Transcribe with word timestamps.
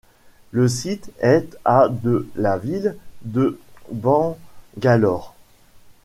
Le 0.49 0.67
site 0.67 1.11
est 1.19 1.55
à 1.63 1.87
de 1.87 2.27
la 2.35 2.57
ville 2.57 2.97
de 3.21 3.59
Bangalore. 3.91 5.35